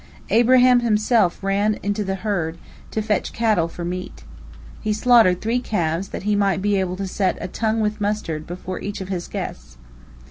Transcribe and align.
Abraham 0.31 0.79
himself 0.79 1.43
ran 1.43 1.77
unto 1.83 2.03
the 2.03 2.15
herd, 2.15 2.57
to 2.89 3.03
fetch 3.03 3.33
cattle 3.33 3.67
for 3.67 3.85
meat. 3.85 4.23
He 4.81 4.93
slaughtered 4.93 5.41
three 5.41 5.59
calves, 5.59 6.07
that 6.07 6.23
he 6.23 6.35
might 6.35 6.59
be 6.59 6.77
able 6.79 6.95
to 6.95 7.05
set 7.07 7.37
a 7.39 7.47
"tongue 7.47 7.81
with 7.81 8.01
mustard" 8.01 8.47
before 8.47 8.79
each 8.81 8.99
of 8.99 9.09
his 9.09 9.27
guests. 9.27 9.77